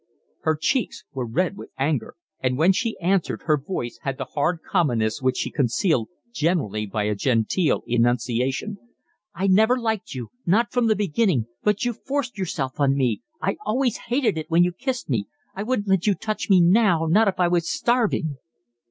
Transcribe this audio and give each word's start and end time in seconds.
Her 0.39 0.55
cheeks 0.59 1.03
were 1.13 1.27
red 1.27 1.55
with 1.55 1.69
anger, 1.77 2.15
and 2.39 2.57
when 2.57 2.71
she 2.71 2.97
answered 2.99 3.43
her 3.43 3.55
voice 3.55 3.99
had 4.01 4.17
the 4.17 4.25
hard 4.25 4.61
commonness 4.67 5.21
which 5.21 5.37
she 5.37 5.51
concealed 5.51 6.09
generally 6.31 6.87
by 6.87 7.03
a 7.03 7.13
genteel 7.13 7.83
enunciation. 7.85 8.79
"I 9.35 9.45
never 9.45 9.77
liked 9.77 10.15
you, 10.15 10.29
not 10.43 10.71
from 10.73 10.87
the 10.87 10.95
beginning, 10.95 11.45
but 11.61 11.85
you 11.85 11.93
forced 11.93 12.35
yourself 12.35 12.79
on 12.79 12.95
me, 12.97 13.21
I 13.43 13.57
always 13.63 13.97
hated 14.07 14.39
it 14.39 14.49
when 14.49 14.63
you 14.63 14.71
kissed 14.71 15.07
me. 15.07 15.27
I 15.53 15.61
wouldn't 15.61 15.87
let 15.87 16.07
you 16.07 16.15
touch 16.15 16.49
me 16.49 16.61
now 16.61 17.05
not 17.05 17.27
if 17.27 17.39
I 17.39 17.47
was 17.47 17.69
starving." 17.69 18.37